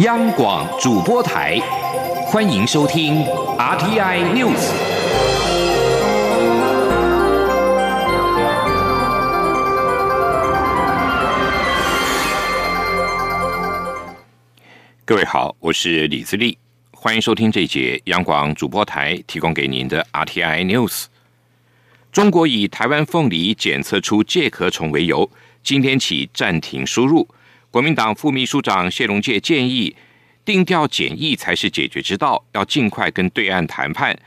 [0.00, 1.58] 央广主播台，
[2.26, 3.24] 欢迎收听
[3.56, 4.70] RTI News。
[15.06, 16.58] 各位好，我是李自立，
[16.90, 21.06] 欢迎收听这节央广主播台提供给您的 RTI News。
[22.12, 25.30] 中国以台湾凤梨检测出介壳虫为由，
[25.62, 27.26] 今天起暂停输入。
[27.76, 29.94] 国民党副秘书长谢龙介建议，
[30.46, 34.18] 定调检疫才是解决之道，要尽快跟对岸谈判，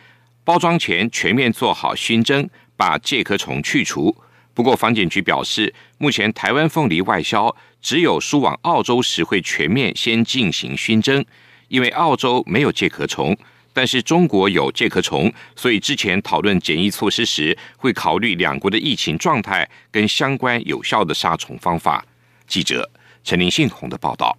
[0.44, 4.16] 包装前全面做好熏蒸，把介壳虫去除。
[4.54, 11.26] 不过，防检局表示，目前台湾凤梨外销只有输往澳洲时会全面先进行熏蒸，
[11.70, 13.36] 因为澳洲没有介壳虫，
[13.74, 22.06] 但是中国有介壳虫，所以之前讨论检疫措施时，会考虑两国的疫情状态跟相关有效的杀虫方法。
[22.46, 22.88] 记者。
[23.30, 24.38] 陈林信宏的报道。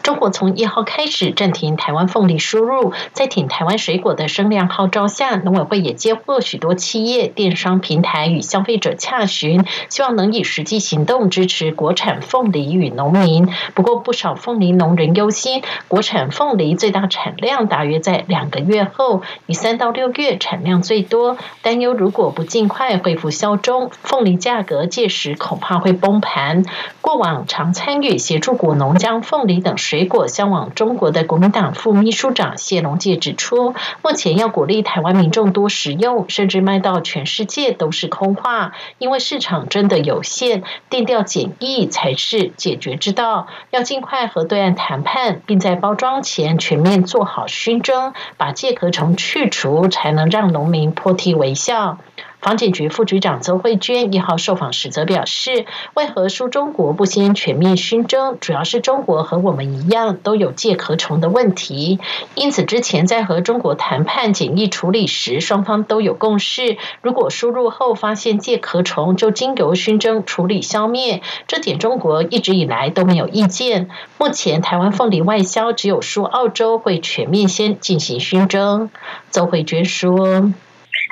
[0.00, 13.52] 中国从一号开始暂停台湾凤梨输入，在挺台湾水果的声量号召下，农委会也接获许多企业、电商平台与消费者洽询，希望能以实际行动支持国产凤梨与农民。
[13.74, 26.64] 不过，不少凤梨农人忧心，国产凤梨最大产量大约在两个月后，以三到六月产量最多，担忧如果不尽快恢复销中，凤梨价格届时恐怕会崩盘。
[27.00, 29.78] 过往常参与协助果农将凤梨等。
[29.78, 43.46] 水果销往中国的国民党副秘书长谢龙介指出，目前要鼓励台湾民众多食用，甚至卖到全世界都是空话，因为市场真的有限，定调检疫才是解决之道。
[43.70, 51.98] 要尽快和对岸谈判，并在包装前全面做好熏蒸，把介壳虫去除，才能让农民破涕为笑。
[52.40, 58.38] 房检局副局长邹慧娟一号受访时则表示，为何说中国不先全面熏蒸？
[58.40, 62.00] 主要是中国和我们一样都有介壳虫的问题，
[62.34, 66.78] 因此之前在和中国谈判检疫处理时，双方都有共识。
[67.02, 73.90] 如果输入后发现介壳虫，就经由熏蒸处理消灭，这点中国一直以来都没有意见。
[74.16, 78.88] 目前台湾凤梨外销只有输澳洲会全面先进行熏蒸。
[79.30, 80.50] 邹慧娟说。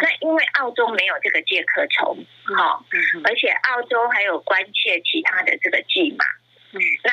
[0.00, 2.16] 那因为澳洲没有这个介壳虫，
[2.56, 2.84] 好，
[3.25, 6.25] 而且澳洲还有关切其他的这个剂码，
[6.72, 7.12] 嗯，那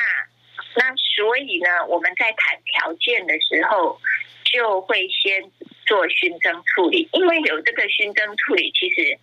[0.76, 4.00] 那所以呢，我们在谈条件的时候，
[4.44, 5.50] 就会先
[5.84, 9.18] 做熏蒸处理，因为有这个熏蒸处理，其实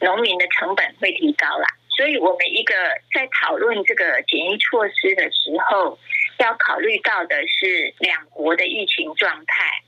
[0.00, 1.68] 农民的成本会提高啦。
[1.94, 2.74] 所以我们一个
[3.12, 5.98] 在讨论这个检疫措施的时候，
[6.38, 9.81] 要考虑到的是两国的疫情状态，还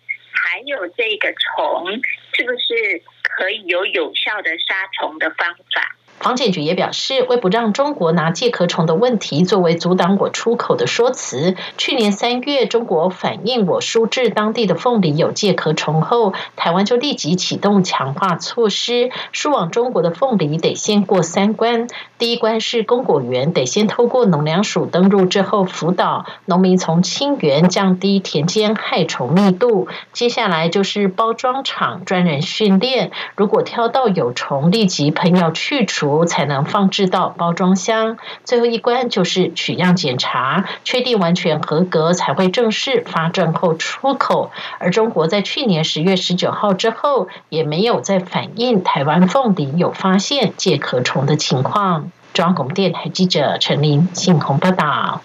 [0.75, 2.01] 有这个虫
[2.33, 3.03] 是不是。
[3.37, 5.97] 可以有有效的杀虫的方法。
[6.25, 21.89] 房检局也表示，为不让中国拿介壳虫的问题作为阻挡我出口的说辞，去年三月中国反映我输至当地的凤梨有介壳虫后，台湾就立即启动强化措施，输往中国的凤梨得先过三关。
[22.17, 36.14] 第一关是供果园得先透过农粮署登录之后辅导农民从清源降低田间害虫密度，接下来就是包装厂专人训练，如果挑到有虫，立即喷药去除。
[36.25, 38.19] 才能放置到包装箱。
[38.45, 44.53] 最后一关就是取样检查，确定完全合格才会正式发证后出口。
[44.79, 52.13] 而中国在去年十月十九号之后，也没有再反映台湾凤梨有发现介壳虫的情况。
[52.33, 55.23] 中央广播电台记者陈琳信鸿报道。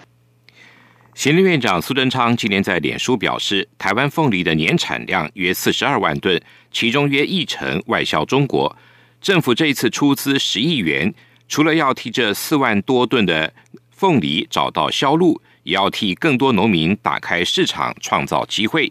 [1.12, 6.40] 行政院长苏贞昌今年在脸书表示，台湾凤梨的年产量约四十二万吨，
[6.70, 8.74] 其中约一成外销中国。
[9.20, 11.12] 政府这一次出资十亿元，
[11.46, 13.52] 除了要替这四万多吨的
[13.90, 18.90] 凤梨找到销路，也要替更多农民打开市场，创造机会。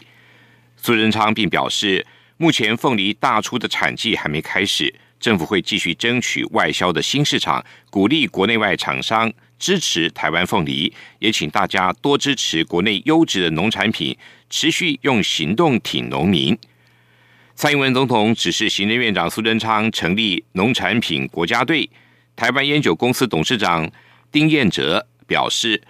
[0.78, 2.06] 苏仁昌并表示，
[2.38, 14.16] 目前凤梨大出的产季还没开始，政府会继续争取外销的新市场，鼓励国内外厂商支持台湾凤梨，也请大家多支持国内优质的农产品，
[14.48, 16.56] 持续用行动挺农民。
[17.62, 21.90] 蔡英文总统指示行政院长苏贞昌成立农产品国家队。
[22.34, 23.86] 台湾烟酒公司董事长
[24.32, 25.84] 丁彦哲表示，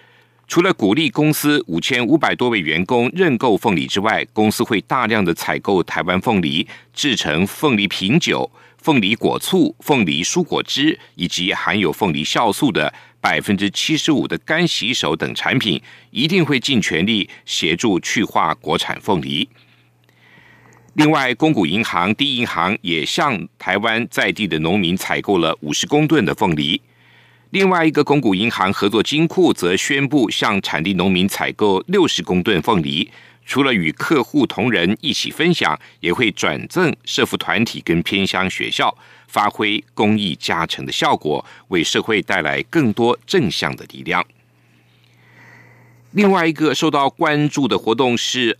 [0.48, 15.80] 除了鼓励公司五千五百多位员工认购凤梨之外，公司会大量的采购台湾凤梨，制成凤梨品酒、凤梨果醋、凤梨蔬果汁，以及含有凤梨酵素的百分之七十五的干洗手等产品，
[16.10, 19.48] 一定会尽全力协助去化国产凤梨。
[20.94, 26.80] 另外，公股银行、第一银行也向台湾在地的农民采购了五十公吨的凤梨。
[27.50, 33.08] 另外一个公股银行合作金库则宣布向产地农民采购六十公吨凤梨，
[33.46, 38.96] 除了与客户同仁一起分享，也会转赠社福团体跟偏乡学校，
[39.28, 44.24] 发挥公益加成的效果，为社会带来更多正向的力量。
[46.12, 48.58] 另外一个受到关注的活动是，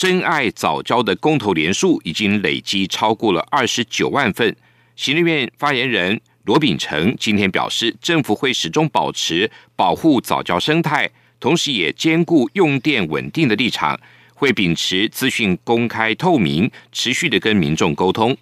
[0.00, 4.56] 真爱早教的公投连数已经累积超过了二十九万份。
[4.96, 6.18] 行政院发言人。
[6.44, 14.00] 罗秉成今天表示，政府会始终保持保护早教生态，同时也兼顾用电稳定的立场，
[14.32, 18.34] 会秉持资讯公开透明，持续的跟民众沟通。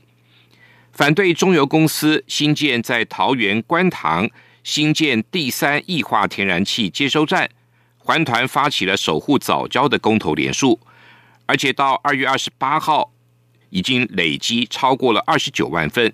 [0.92, 4.30] 反对中油公司新建在桃园观塘
[4.62, 7.50] 新建第三液化天然气接收站，
[7.96, 10.78] 环团发起了守护早教的公投连数，
[11.48, 13.10] 而且到二月二十八号，
[13.70, 16.12] 已经累积超过了二十九万份。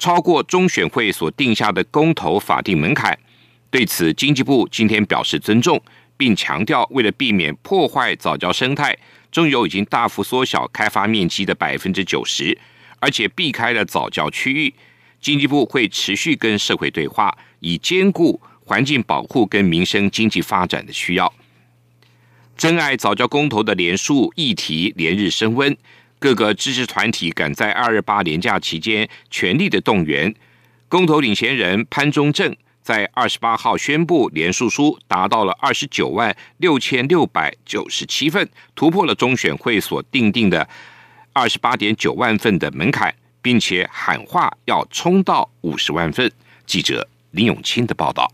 [0.00, 3.16] 超过中选会所定下的公投法定门槛，
[3.70, 5.80] 对此经济部今天表示尊重，
[6.16, 8.98] 并强调为了避免破坏早教生态，
[9.30, 12.58] 中油已经大幅缩小开发面积的百分之九十，
[12.98, 14.74] 而且避开了早教区域。
[15.20, 21.32] 经济部会持续跟社会对话，以兼顾环境保护跟民生经济发展的需要。
[22.62, 25.76] 真爱早教公投的连数议题连日升温。
[26.20, 30.32] 各个支持团体赶在二二八连假期间全力的动员，
[30.88, 40.68] 公投领衔人潘中正在二十八号宣布连署书达到了二十九万六千六百九十七份，突破了中选会所定定的
[41.32, 43.12] 二十八点九万份的门槛，
[43.42, 46.30] 并且喊话要冲到五十万份。
[46.64, 48.32] 记者林永清的报道。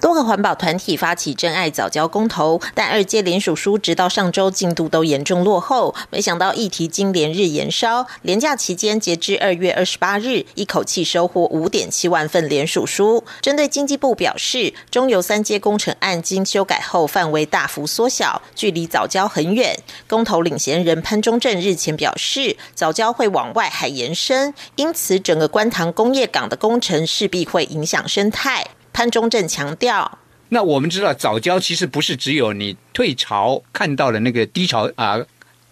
[0.00, 5.94] 多个环保团体发起真爱早教公投，但二届联署书直到上周进度都严重落后。
[6.10, 13.24] 没想到议题经连日延烧，连假期间截至二月二十八日，一口气收获五点七万份联署书。
[13.40, 19.76] 针对经济部表示，中油三阶工程案经修改后范围大幅缩小，距离早教很远。
[20.06, 28.64] 公投领衔人潘中正日前表示，早教会往外海延伸，因此整个观塘工业港的工程势必会影响生态。
[28.98, 30.18] 潘中正强调
[30.50, 35.16] ：“那我们知道早教其实不是只有你退潮看到的那个低潮啊，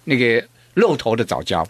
[0.04, 1.66] 那个露头的早教，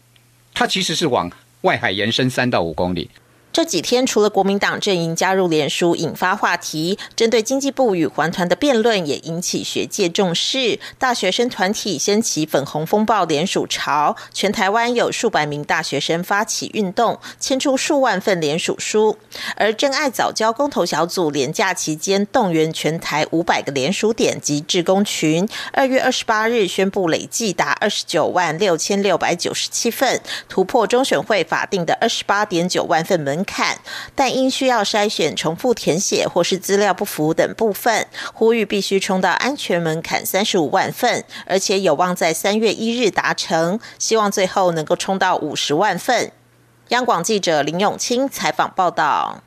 [0.53, 1.33] 它其实是往
[1.63, 3.11] 外海延伸三到五公里。”
[3.57, 10.79] 这几天，除了国民党阵营加入联署引发话题，针对经济部与环团的辩论也引起学界重视。
[10.99, 19.17] 大学生团体掀起粉红风暴联署潮，全台湾有数百名大学生发起运动，签出数万份联署书。
[19.57, 33.46] 而真爱早教公投小组连假期间动员全台五百个联署点及志工群，二月二十八日宣布累计达二十九万六千六百九十七份，突破中选会法定的二十八点九万份门。
[33.47, 33.79] 看，
[34.15, 46.33] 但因需要筛选重复填写或是资料不符等部分，呼吁必须冲到安全门槛三十五万份，而且有望在三月一日达成，希望最后能够冲到五十万份。
[46.89, 49.43] 央广记者林永清采访报道。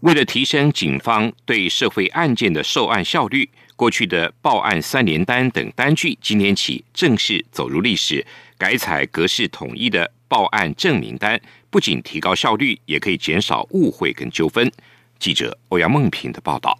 [0.00, 8.26] 为了提升警方对社会案件的受案效率，过去的报案三联单等单据今天起正式走入历史，
[8.58, 11.38] 改采格式统一的报案证明单。
[11.68, 14.72] 不仅提高效率，也可以减少误会跟纠纷。
[15.18, 16.78] 记者欧阳梦平的报道。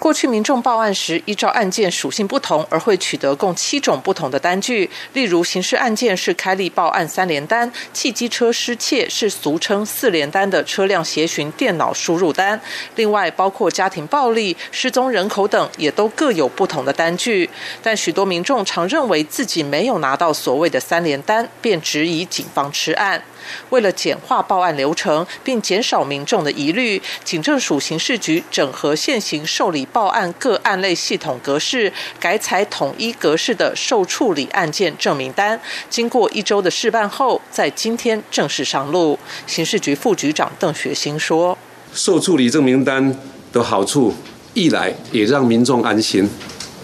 [0.00, 4.88] 过去民众报案时，依照案件属性不同而会取得共七种不同的单据。
[5.12, 12.58] 例如，刑事案件是开立报案三联单，汽机车失窃是俗称四联单的车辆协寻电脑输入单。
[12.96, 17.50] 另外，包括家庭暴力、失踪人口等，也都各有不同的单据。
[17.82, 23.22] 但许多民众常认为自己没有拿到所谓的三联单，便质疑警方吃案。
[23.70, 35.60] 为了简化报案流程，并减少民众的疑虑，警政署刑事局整合现行受理报案各案类系统格式，改采统一格式的受处理案件证明单。
[35.88, 39.18] 经过一周的试办后，在今天正式上路。
[39.46, 41.56] 刑事局副局长邓学兴说
[41.92, 43.16] ：“受处理证明单
[43.52, 44.14] 的好处，
[44.54, 46.28] 一来也让民众安心，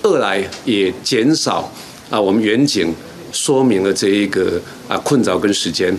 [0.03, 1.73] 二来也减少
[2.11, 2.95] 啊我们远景
[3.33, 5.97] 说明了这一个啊困扰跟时间。”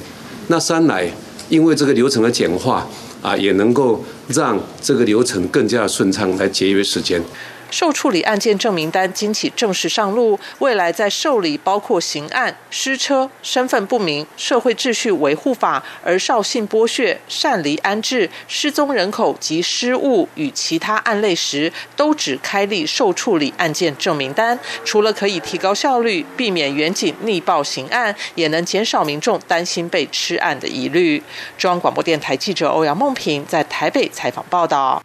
[0.47, 1.09] 那三来，
[1.49, 2.87] 因为这个流程的简化
[3.21, 7.21] 啊，也能够让这个流程更加顺畅，来节约时间。
[7.69, 24.57] 受处理案件证明单今起正式上路，未来在受理包括刑案、失车、身份不明、社会秩序维护法、而少性剥削、擅离安置、失踪人口及失物与其他案类时，都只开立受处理案件证明单。
[24.83, 31.21] 除了可以提高效率，避免远景逆报刑案，也能减少民众担心被吃案的疑虑。
[31.57, 35.03] 中央广播电台记者欧阳梦平在台北采访报道。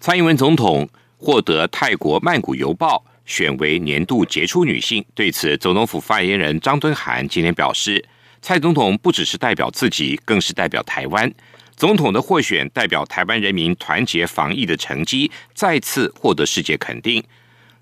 [0.00, 0.88] 蔡英文总统。
[1.18, 5.04] 获得泰国《曼谷邮报》选为年度杰出女性。
[5.14, 8.02] 对此，总统府发言人张敦涵今天表示，
[8.40, 11.30] 蔡总统不只是代表自己，更是代表台湾。
[11.76, 17.22] 总统的获选代表台湾人民团结防疫的成绩，再次获得世界肯定。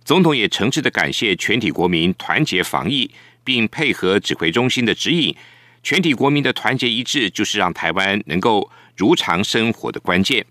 [0.04, 3.10] 总统也诚挚的感谢全体国民团结防疫，
[3.44, 5.36] 并配合指挥中心的指引。
[5.82, 10.44] 全体国民的团结一致，就是让台湾能够如常生活的关键。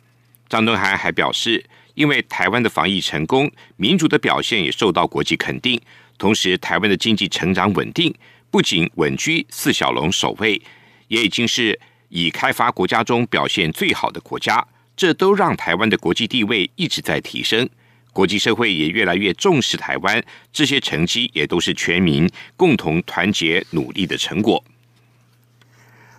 [0.48, 1.66] 张敦涵还表示。
[1.96, 5.82] 因为台湾的防疫成功，民主的表现也受到国际肯定。
[6.18, 8.14] 同时，台湾的经济成长稳定，
[8.52, 10.62] 不仅稳居四小龙首位，
[11.08, 11.78] 也已经是
[12.10, 14.66] 已开发国家中表现最好的国家。
[14.96, 17.68] 这都让台湾的国际地位一直在提升，
[18.14, 20.24] 国际社会也越来越重视台湾。
[20.54, 24.64] 这些成绩也都是全民共同团结努力的成果。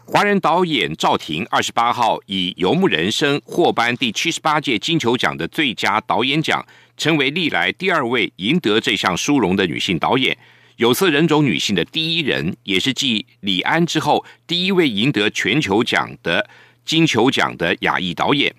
[0.08, 6.64] 华人导演赵婷二十八号以《游牧人生》获颁第七十八届金球奖的最佳导演奖，
[6.96, 10.38] 成为历来第二位赢得这项殊荣的女性导演，
[10.76, 16.48] 有色人种女性的第一人，也是继李安之后第一位赢得全球奖的
[16.84, 18.48] 金球奖的亚裔导演。《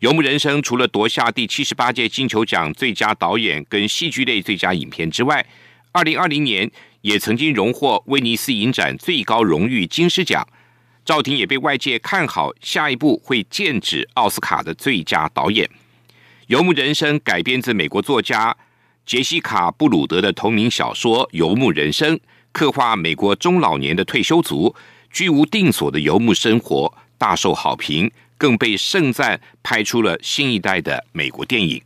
[0.00, 5.44] 游牧人生》除了夺下第七十八届金球奖最佳导演跟戏剧类最佳影片之外，
[5.92, 6.70] 二零二零年
[7.02, 10.48] 也曾经荣获威尼斯影展最高荣誉金狮奖。
[11.08, 15.66] 赵婷也被外界看好，下一步会剑指奥斯卡的最佳导演。
[16.48, 18.54] 《游牧人生》改编自美国作家
[19.06, 22.14] 杰西卡·布鲁德的同名小说《游牧人生》，
[22.52, 24.76] 刻画美国中老年的退休族
[25.10, 31.80] 居无定所的游牧生活，大受好评，更被盛赞拍出了新一代的美国电影。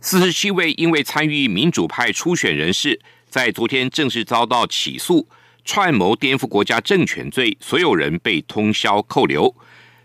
[0.00, 5.28] 四十七位因为参与民主派初选人士，在昨天正式遭到起诉。
[5.66, 9.52] 串谋颠覆国家政权罪，所有人被通宵扣留。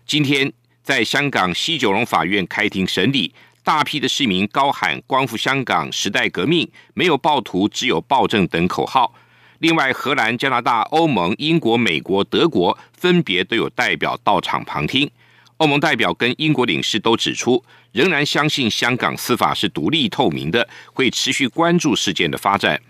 [0.04, 0.52] 今天
[0.82, 9.14] 在香港西九龙法院开庭审理，大批的市民高喊“光复香港，时代革命，没有暴徒，只有暴政”等口号。
[9.60, 15.08] 另外，荷兰、加拿大、欧盟、英国、美国、德国分别都有代表到场旁听。
[15.58, 22.82] 欧盟代表跟英国领事都指出，仍然相信香港司法是独立透明的，会持续关注事件的发展。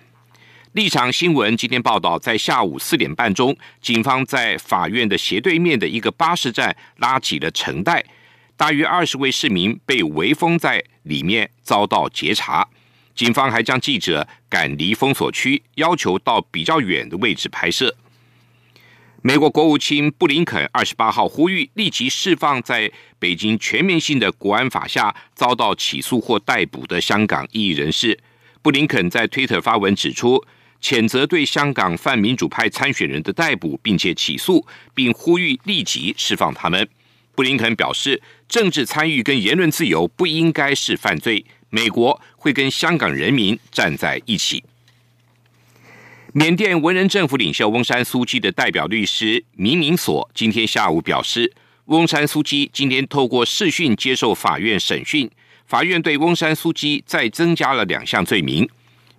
[0.72, 8.02] 立场新闻今天报道，在下午四点半钟，警方在法院的斜对面的一个巴士站拉起了绳带，
[8.56, 12.66] 大约二十位市民被围封在里面，遭到截查。
[13.14, 17.94] 警方还将记者赶离封锁区，要求到比较远的位置拍摄。
[19.20, 28.18] 美国国务卿布林肯二十八号呼吁立即释放在北京全面性的国安法下遭到起诉或逮捕的香港异议人士。
[28.62, 30.42] 布林肯在推特发文指出。
[30.82, 36.86] 谴责对香港泛民主派参选人的逮捕，并且起诉，并呼吁立即释放他们。
[37.36, 44.64] 布林肯表示，政治参与跟言论自由不应该是犯罪，美国会跟香港人民站在一起。
[46.32, 51.52] 缅甸文人政府领袖翁山苏基的代表律师明明所今天下午表示，
[51.84, 55.30] 翁山苏基今天透过视讯接受法院审讯，
[55.66, 58.68] 法院对翁山苏基再增加了两项罪名。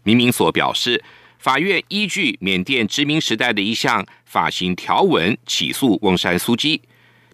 [0.04, 1.02] 明明所表示。
[1.44, 6.82] 法院依据缅甸殖民时代的一项法刑条文起诉翁山苏基，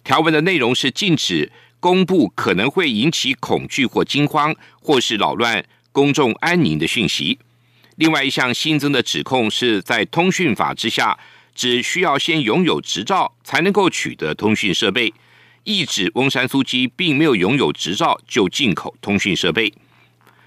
[0.04, 4.52] 条文的内容是禁止公布可能会引起恐惧或惊慌，
[4.82, 7.38] 或是扰乱公众安宁的讯息。
[7.98, 11.16] 另外一项新增的指控是在通讯法之下，
[11.54, 15.14] 只需要先拥有执照才能够取得通讯设备，
[15.66, 19.72] 意指翁山苏基并没有拥有执照就进口通讯设备。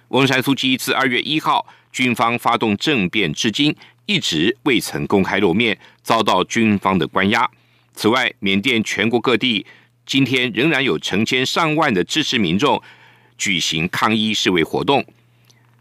[0.08, 1.64] 翁山苏基自二月一号。
[1.92, 7.48] 军方发动政变至今，一直未曾公开露面，遭到军方的关押。
[7.94, 9.64] 此外，缅甸全国各地
[10.06, 12.82] 今天仍然有成千上万的支持民众
[13.36, 15.04] 举行抗议示威活动。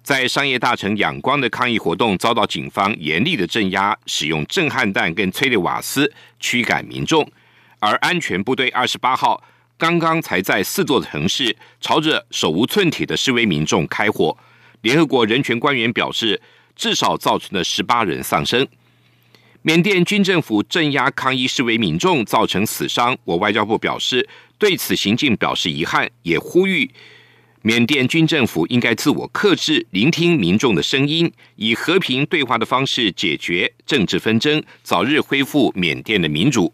[0.04, 7.26] 在商业大城仰光的抗议活动遭到警方严厉的镇压，使用震撼弹跟催泪瓦斯驱赶民众。
[7.80, 9.42] 而安全部队二十八号
[9.78, 14.36] 刚刚才在四座城市朝着手无寸铁的示威民众开火。
[14.82, 16.42] 联合国人权官员表示，
[16.76, 18.68] 至少造成了十八人丧生。
[19.62, 23.16] 缅甸军政府镇压抗议示威民众，造成死伤。
[23.24, 26.90] 我外交部表示对此行径表示遗憾，也呼吁
[27.62, 36.74] 缅甸军政府应该自我克制，聆听民众的声音，以和平对话的方式解决政治纷争，早日恢复缅甸的民主。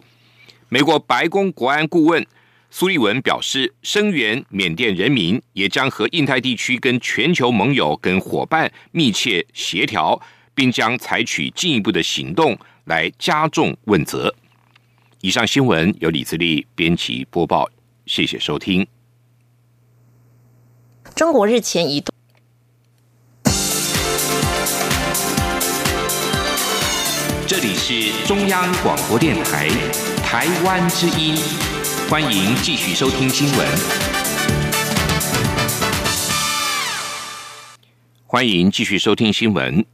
[0.69, 2.25] 美国白宫国安顾问
[2.69, 10.21] 苏利文表示，声援缅甸人民，也将和印太地区跟全球盟友跟伙伴密切协调，
[10.53, 14.33] 并将采取进一步的行动来加重问责。
[15.21, 17.67] 以上新闻由李自力编辑播报，
[18.05, 18.85] 谢谢收听。
[21.15, 22.11] 中国日前一度，
[27.47, 29.69] 这里是中央广播电台
[30.23, 31.35] 台湾之音，
[32.09, 33.67] 欢迎继续收听新闻。
[38.25, 39.85] 欢迎继续收听新闻。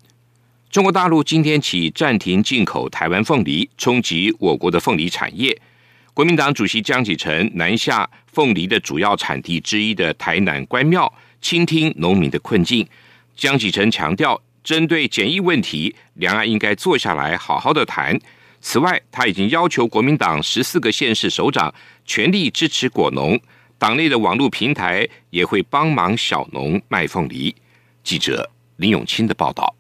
[0.69, 5.59] 中国大陆今天起暂停进口台湾凤梨，冲击我国的凤梨产业。
[6.13, 12.87] 国民党主席江启臣南下凤梨的主要产地之一的台南关庙，倾听农民的困境。
[13.35, 18.19] 江启臣强调，针对检疫问题，两岸应该坐下来好好的谈。
[18.65, 21.71] 此外，他已经要求国民党十四个县市首长
[22.05, 23.37] 全力支持果农，
[23.77, 27.53] 党内的网络平台也会帮忙小农卖凤梨。
[28.05, 29.75] 记者林永清的报道。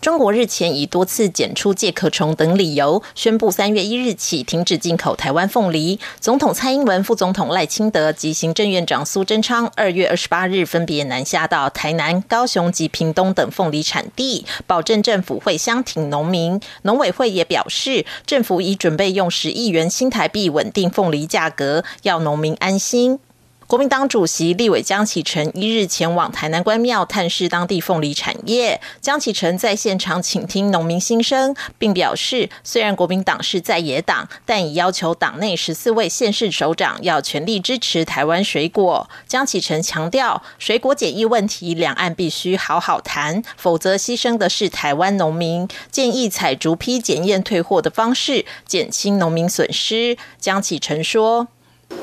[0.00, 5.98] 中国日前以多次检出介壳虫等理由，宣布三月一日起停止进口台湾凤梨。
[6.20, 16.60] 总统蔡英文、副总统赖清德及行政院长苏贞昌二月二十八日分别南下到台南、高雄及屏东等凤梨产地，保证政府会相挺农民。
[16.82, 23.18] 农委会也表示，政府已准备用十亿元新台币稳定凤梨价格，要农民安心。
[23.66, 28.80] 国民党主席立委江启臣一日前往台南关庙探视当地凤梨产业。
[29.00, 39.10] 江启臣在现场倾听农民心声，并表示，虽然国民党是在野党，但已要求党内十四位县市首长要全力支持台湾水果。
[39.26, 45.66] 江启臣强调，水果检疫问题，两岸必须好好谈，否则牺牲的是台湾农民。
[45.90, 50.16] 建议采逐批检验退货的方式，减轻农民损失。
[50.38, 51.48] 江启臣说。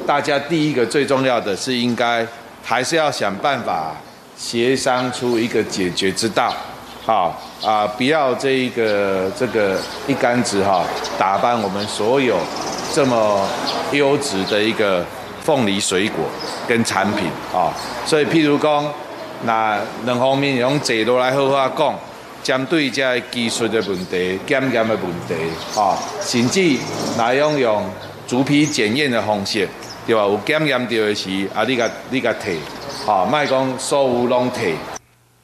[0.05, 2.27] 大家第一个最重要的是，应该
[2.61, 3.95] 还是要想办法
[4.37, 6.53] 协商出一个解决之道，
[7.05, 10.83] 好啊，不要这一个这个一竿子哈
[11.17, 12.37] 打翻我们所有
[12.93, 13.47] 这么
[13.93, 15.05] 优质的一个
[15.41, 16.25] 凤梨水果
[16.67, 17.71] 跟产品啊。
[18.05, 18.85] 所以，譬如讲，
[19.45, 21.95] 那两方面用坐落来好好讲，
[22.43, 25.33] 针对这技术的问题、检验的问题
[25.79, 26.77] 啊，甚至
[27.17, 27.85] 那用用。
[28.27, 29.67] 逐批检验的方式，
[30.05, 30.21] 对吧？
[30.21, 32.57] 有检验到的是啊，你个你个退，
[33.07, 34.73] 啊，卖讲所有拢退。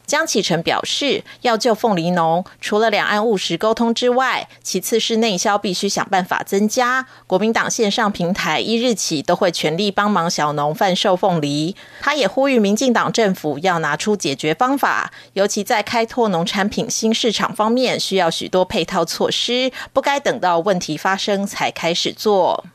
[0.10, 7.06] 江启臣表示，要救凤梨农，除了两岸务实沟通之外，其次是内销必须想办法增加。
[7.28, 11.76] 国民党线上平台一日起都会全力帮忙小农贩售凤梨。
[12.02, 22.66] 他也呼吁民进党政府要拿出解决方法，尤其在开拓农产品新市场方面，需要许多配套措施，不该等到问题发生才开始做。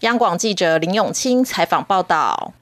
[0.00, 2.54] 央广记者林永清采访报道。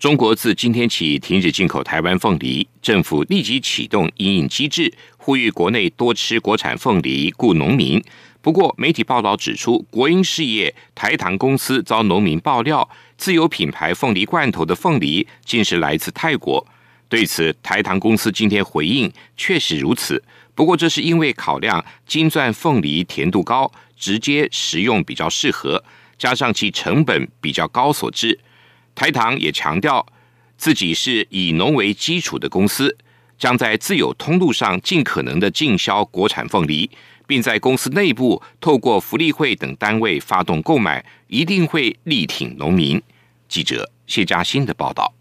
[0.00, 8.02] 中国自今天起停止进口台湾凤梨，政府立即启动应应机制，呼吁国内多吃国产凤梨，雇农民。
[8.40, 16.66] 不过，媒体报道指出，国营事业台糖公司遭农民爆料，自有品牌凤梨罐头的凤梨竟是来自泰国。
[17.10, 20.24] 对此，台糖公司今天回应，确实如此。
[20.54, 25.84] 不过，这是因为考量金钻凤梨甜度高，直接食用比较适合，
[26.16, 28.40] 加上其成本比较高所致。
[28.94, 30.06] 台糖也强调，
[30.56, 32.96] 自己是以农为基础的公司，
[33.38, 36.90] 将在自有通路上尽可能的进销国产凤梨，
[37.26, 43.00] 并在公司内部透过福利会等单位发动购买，一定会力挺农民。
[43.48, 45.14] 记者谢嘉欣的报道。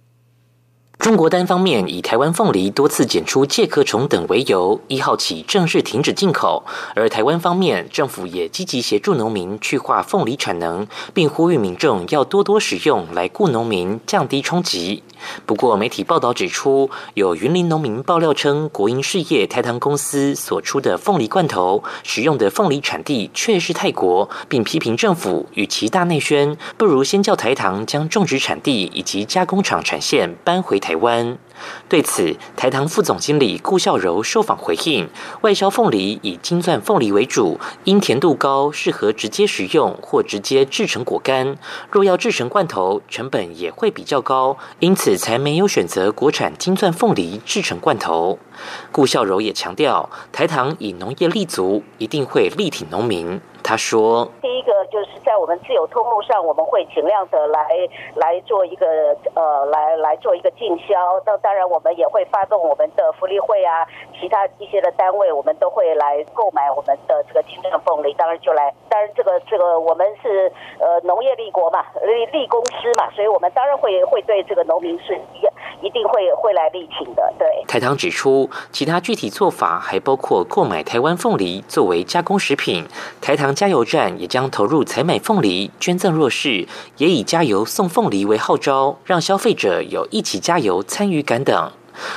[1.00, 6.66] 中国单方面以台湾凤梨多次检出介壳虫等为由，一号起正式停止进口。
[6.94, 15.02] 而台湾方面，政府也积极协助农民去化凤梨产能，并呼吁民众要多多使用来雇农民，降低冲击。
[15.46, 31.38] 不过，媒体报道指出，有云林农民爆料称，国营事业台糖公司所出的凤梨罐头使用的凤梨产地却是泰国，并批评政府与其大内宣，不如先叫台糖将种植产地以及加工厂产线搬回台湾。
[31.88, 35.10] 对此，台糖副总经理顾孝柔受访回应：
[35.42, 41.58] 外销凤梨以金钻凤梨为主，因甜度高，适合直接食用或直接制成果干。
[41.90, 48.40] 若要制成罐头，成本也会比较高，因此才没有选择国产金钻凤梨制成罐头。
[48.92, 53.40] 顾孝柔也强调，台糖以农业立足，一定会力挺农民。
[53.70, 57.70] 他说：“第一个就是在我们自由通路上，我们会尽量的来
[58.16, 60.96] 来做一个呃，来来做一个进销。
[61.24, 63.86] 那当然，我们也会发动我们的福利会啊，
[64.20, 68.12] 其他一些的单位，我们都会来购买我们的这个金正凤梨。
[68.16, 75.42] 当然就来，当然这个这个我们是呃农业立国嘛，立立公司嘛，所以我们当然会会对这个农民是一
[75.82, 77.34] 一定会会来力挺的。
[77.38, 82.86] 对。”台糖指出，其他具体做法还包括购买台湾凤梨作为加工食品，
[83.22, 91.72] 台糖加油站也将投入采买凤梨捐赠弱势，也以加油送凤梨为号召，让消费者有一起加油参与感等。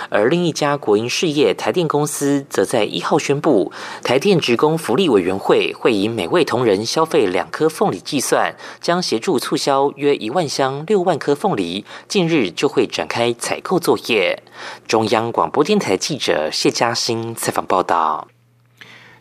[0.08, 14.42] 而另一家国营事业台电公司，则在一号宣布，台电职工福利委员会会以每位同仁消费两颗凤梨计算，将协助促销约一万箱六万颗凤梨，近日就会展开采购作业。
[14.86, 18.28] 中央广播电台记者谢嘉欣采访报道。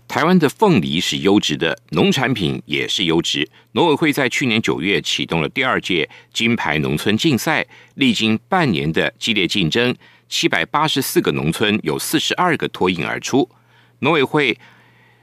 [0.07, 3.47] 台湾的凤梨是优质的，农产品也是优质。
[3.71, 9.95] 农委会在去年九月启动了第二届金牌农村竞赛，历经半年的激烈竞争。
[10.31, 13.47] 七百八十四个农村有四十二个脱颖而出。
[13.99, 14.57] 农委会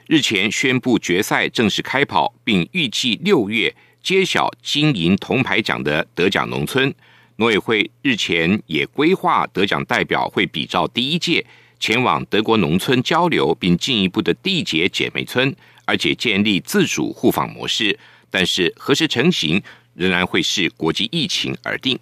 [0.07, 6.95] 日前宣布决赛正式开跑，并预计六月揭晓金银铜牌奖的得奖农村。
[7.37, 11.45] 农委会日前也规划得奖代表会比照第一届
[11.81, 17.99] 前往德国农村交流，并进一步的缔结姐妹村，而且建立自主互访模式。
[18.31, 19.63] 但是何时成型，
[19.95, 21.99] 仍然会视国际疫情而定。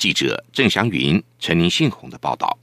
[0.00, 2.56] 记者郑祥云、陈宁信宏的报道。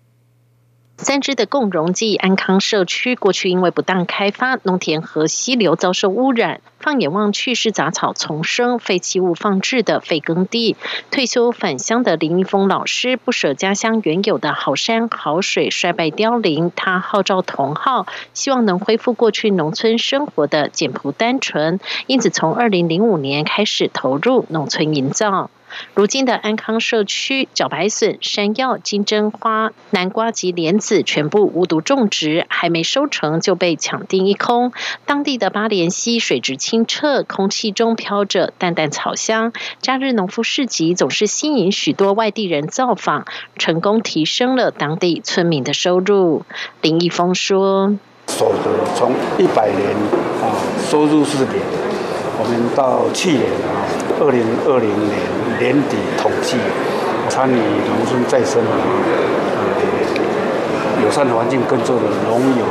[0.98, 10.76] 三支的共荣记安康社区过去因为不当开发，农田和溪流遭受污染，放眼望去是杂草丛生、废弃物放置的废耕地。
[11.12, 25.52] 退休返乡的林一峰老师不舍家乡原有的好山好水衰败凋零，他号召同好，希望能恢复过去农村生活的简朴单纯，因此从二零零五年开始投入农村营造。
[25.94, 34.72] 如今的安康社区，茭白笋、山药、金针花、南瓜及莲子全部无毒种植，还没收成就被抢订一空。
[35.06, 39.54] 当地的八莲溪水质清澈，空气中飘着淡淡草香。
[39.82, 43.26] 假日农夫市集总是吸引许多外地人造访，
[43.58, 46.44] 成功提升了当地村民的收入。
[46.82, 47.96] 林一峰说
[48.28, 49.90] ：“收得从一百年
[50.42, 50.56] 啊，
[50.90, 51.62] 收入是零，
[52.40, 53.88] 我们到去年啊，
[54.20, 56.58] 二零二零年。”年底统计，
[57.30, 58.78] 参与农村再生啊，
[59.58, 62.66] 呃，友善环境耕作的农友，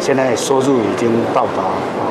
[0.00, 2.10] 现在收入已经到达啊，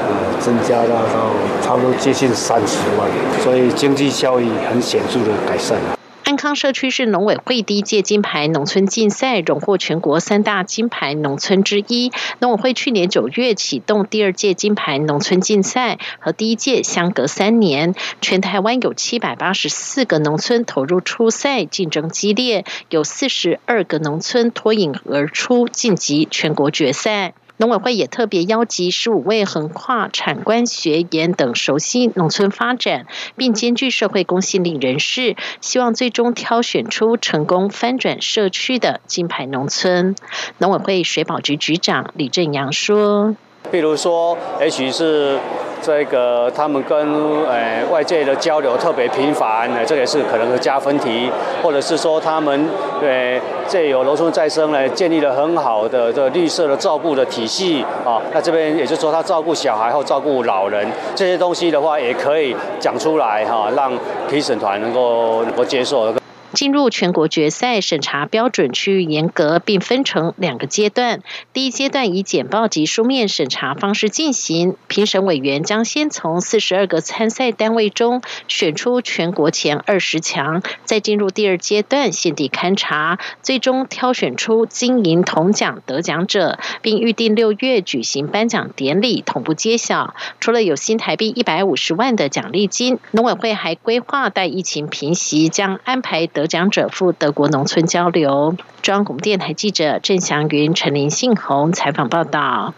[0.00, 1.30] 呃，增加到到
[1.62, 3.08] 差不多接近三十万，
[3.44, 5.99] 所以经济效益很显著的改善了。
[6.30, 12.12] 安康社区是农委会第一届金牌农村竞赛荣获全国三大金牌农村之一。
[12.38, 17.96] 农委会去年九月启动第二届金牌农村竞赛，和第一届相隔三年。
[18.20, 27.34] 全台湾有七百八十四个农村投入初赛，竞争激烈，有四十二个农村脱颖而出，晋级全国决赛。
[27.60, 40.16] 农委会也特别邀集十五位横跨产官学研等熟悉农村发展，并兼具社会公信力人士，希望最终挑选出成功翻转社区的金牌农村。
[40.56, 43.36] 农委会水保局局长李正阳说
[43.72, 45.36] ：“譬如说，也许是。”
[45.82, 46.98] 这个他们跟
[47.46, 51.30] 呃外界的交流特别频繁，这也是可能的加分题，
[51.62, 52.68] 或者是说他们
[53.00, 58.20] 呃借有农村再生呢，建立了很好的这绿色的照顾的体系啊。
[58.34, 63.90] 那这边也就是说，他照顾小孩或照顾老人这些东西的话，也可以讲出来哈，让
[64.28, 66.12] 评审团能够能够接受。
[66.52, 71.22] 进入全国决赛审查标准趋于严格，并分成两个阶段。
[71.52, 90.14] 第一阶段以简报及书面审查方式进行，评审委员将先从四十二个参赛单位中选出全国前二十强，再进入第二阶段现地勘查，最终挑选出金银铜奖得奖者，并预定六月举行颁奖典礼，同步揭晓。
[90.40, 98.56] 除了有新台币一百五十万的奖励金，农委会还规划待疫情平息，将安排得奖者赴德国农村交流。
[98.80, 102.74] 中央广播电台记者郑祥云、陈林信宏采访报道。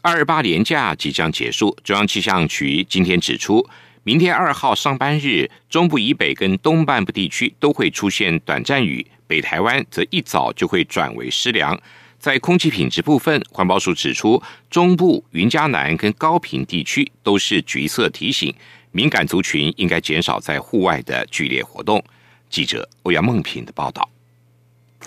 [0.00, 3.68] 二八连假即将结束，中央气象局今天指出，
[4.02, 11.78] 明天二号上班日，中部以北跟东半部地区都会出现短暂雨，北台湾则一早就会转为湿凉。
[12.18, 18.54] 在空气品质部分，环保署指出，中部、云嘉南跟高平地区都是橘色提醒，
[18.90, 22.02] 敏感族群应该减少在户外的剧烈活动。
[22.48, 24.08] 记者欧阳梦平的报道。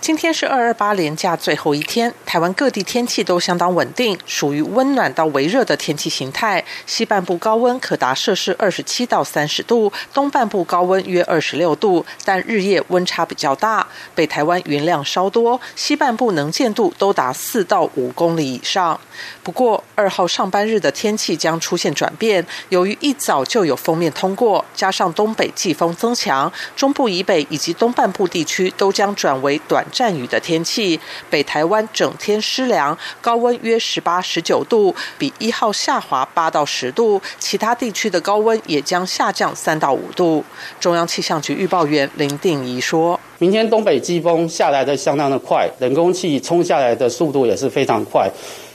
[0.00, 6.64] 今天是二二八连假最后一天，台湾各地天气都相当稳定，属于温暖到微热的天气形态。
[6.86, 13.86] 西半部高温可达摄氏二十七到三十度，东半部高温约二十六度，但日夜温差比较大。
[14.14, 18.98] 北台湾云量稍多，西半部能见度都达四到五公里以上。
[19.42, 29.84] 不过二号上班日的天气将出现转变，由于一早就有锋面通过，加上东北季风增强，中部以北以及东半部地区都将转为短。
[29.90, 30.98] 阵雨的天气，
[31.28, 37.20] 北台湾整天湿凉，高温约十八、十九度，比一号下滑八到十度。
[37.38, 40.44] 其他地区的高温也将下降三到五度。
[40.78, 48.30] 中央气象局预报员林定仪说：“明天东北季风下来的相当的快，冷空气冲下来的速度也是非常快，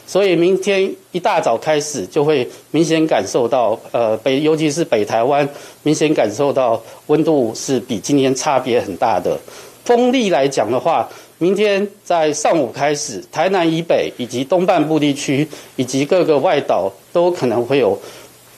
[0.07, 5.47] 所以明天一大早开始就会明显感受到，呃，北尤其是北台湾
[5.83, 9.39] 明显感受到温度是比今天差别很大的。”
[9.85, 17.97] 风力来讲的话，明天在上午开始，台南以北以及东半部地区以及各个外岛都可能会有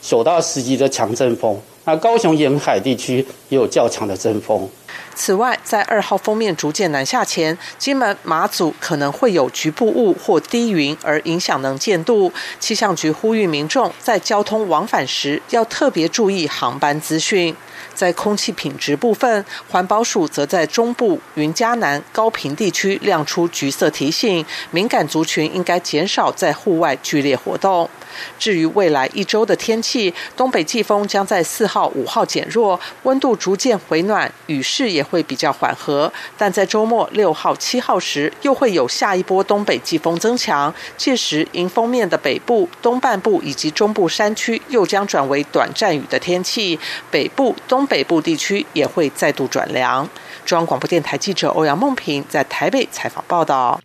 [0.01, 1.59] 九到十级的强阵风。
[1.83, 4.67] 那高雄沿海地区也有较强的阵风。
[5.15, 12.31] 此外，在二号封面逐渐南下前，金门、马祖可能会有局部雾或低云，而影响能见度。
[12.59, 17.55] 气象局呼吁民众在交通往返时要特别注意航班资讯。
[17.93, 27.89] 在空气品质部分，环保署则在中部、云嘉南、高平地区亮出橘色提醒，敏感族群应该减少在户外剧烈活动。
[28.37, 36.11] 至于未来一周的天气，东北季风将在四号、五号减弱，温度逐渐回暖，雨势也会比较缓和。
[36.37, 46.79] 但在周末六号、七号时，又会有下一波东北季风增强，届时迎风面的北部、东半部以及中部山区又将转为短暂雨的天气，
[47.11, 50.07] 北部、东北部地区也会再度转凉。
[50.45, 53.81] 中央广播电台记者欧阳梦平在台北采访报道。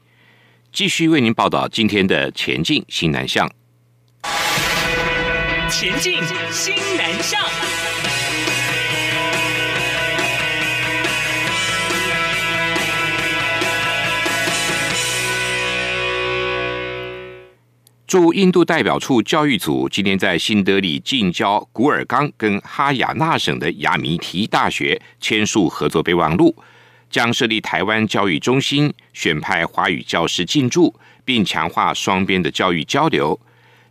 [0.72, 3.50] 继续为您报道今天的前进新南向。
[5.68, 6.14] 前进，
[6.50, 7.40] 新南向。
[18.12, 26.54] 驻印度代表处教育组今天在新德里近郊古尔冈跟哈雅纳省的雅米提大学签署合作备忘录，
[27.08, 30.94] 将设立台湾教育中心，选派华语教师进驻，
[31.24, 33.40] 并强化双边的教育交流。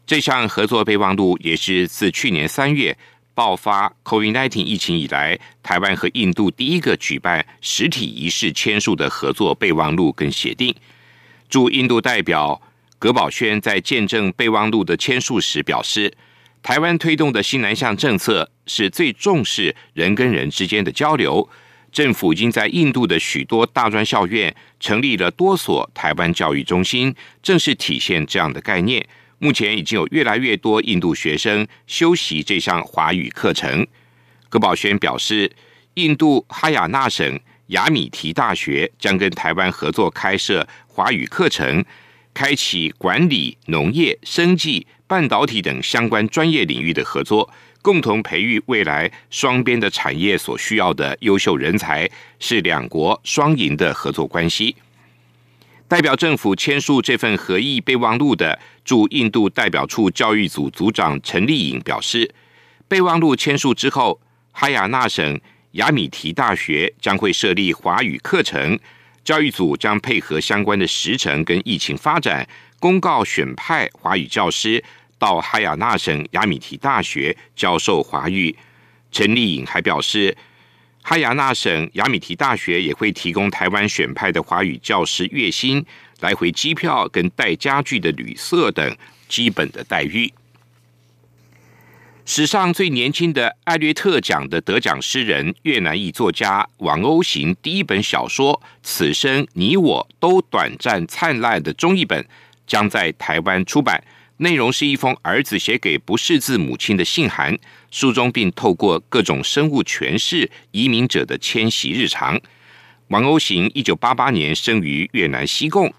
[0.05, 2.95] 这项合作备忘录也是自去年三月
[3.33, 10.75] 爆发 COVID-19 疫情以来，台湾和印度第一个举办实体仪式签署的合作备忘录跟协定。
[11.49, 12.61] 驻印度代表
[13.01, 16.13] 葛宝轩在见证备忘录的签署时表示，
[16.61, 21.49] 台湾推动的新南向政策是最重视人跟人之间的交流。
[21.91, 29.03] 政府已经在印度的许多大专校院成立了多所台湾教育中心，正是体现这样的概念。
[29.39, 33.87] 目前已经有越来越多印度学生修习这项华语课程。
[34.47, 35.51] 葛宝轩表示，
[35.95, 41.83] 印度哈雅纳省雅米提大学将跟台湾合作开设华语课程，
[42.33, 47.49] 开启管理、农业、生计、半导体等相关专业领域的合作，
[47.81, 54.75] 共同培育未来双边的产业所需要的优秀人才，是两国双赢的合作关系。
[55.87, 62.33] 代表政府签署这份合议备忘录的驻印度代表处教育组组长陈丽颖表示，
[62.87, 64.21] 备忘录签署之后，
[64.53, 65.41] 哈雅纳省
[65.71, 68.79] 雅米提大学将会设立华语课程，
[69.23, 72.47] 教育组将配合相关的时程跟疫情发展，
[72.79, 74.83] 公告选派华语教师
[75.17, 78.55] 到哈雅纳省雅米提大学教授华语。
[79.11, 80.35] 陈丽颖还表示。
[81.03, 85.83] 哈雅纳省雅米提大学也会提供台湾选派的华语教师月薪、
[86.19, 88.95] 来回机票跟带家具的旅社等
[89.27, 90.31] 基本的待遇。
[92.33, 102.25] 史上最年轻的艾略特奖的得奖诗人越南裔作家王欧行第一本小说《此生你我都短暂灿烂》的中译本
[102.65, 104.01] 将在台湾出版。
[104.37, 107.59] 内容是一封儿子写给不识字母亲的信函，
[107.91, 112.39] 书中并透过各种生物诠释移民者的迁徙日常。
[113.09, 115.93] 王欧行一九八八年生于越南西贡，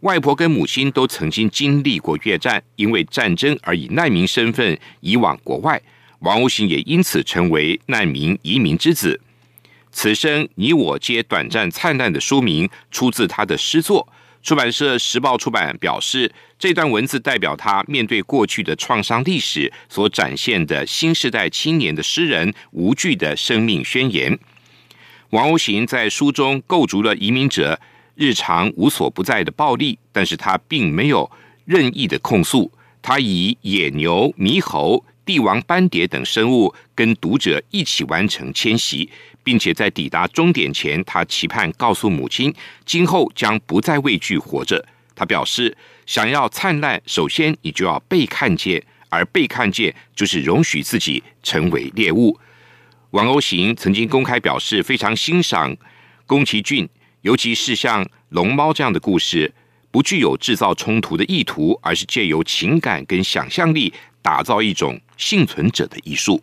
[0.00, 5.80] 外婆跟母亲都曾经经历过越战，因为战争而以难民身份移往国外。
[6.20, 9.20] 王无行也因此成为难民移民之子。
[9.90, 14.06] 此生你我皆短暂灿烂的书名出自他的诗作。
[14.42, 24.38] 出版社时报出版表示，这段文字代表他面对过去的创伤历史所展现的新时代青年的诗人无惧的生命宣言。
[25.30, 27.80] 王无行在书中构筑了移民者
[28.16, 31.30] 日常无所不在的暴力，但是他并没有
[31.64, 32.70] 任意的控诉。
[33.00, 39.08] 他以野牛、猕猴、帝王斑蝶等生物跟读者一起完成迁徙，
[39.44, 42.52] 并且在抵达终点前，他期盼告诉母亲，
[42.84, 44.84] 今后将不再畏惧活着。
[45.14, 52.38] 他表示，想要灿烂，首先你就要被看见，而被看见就是容许自己成为猎物。
[53.10, 55.76] 王欧行曾经公开表示，非常欣赏
[56.26, 56.88] 宫崎骏，
[57.26, 59.52] 尤其是像龙猫这样的故事。
[59.90, 66.42] 不具有制造冲突的意图，而是借由情感跟想象力打造一种幸存者的艺术。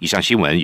[0.00, 0.60] 以上新闻由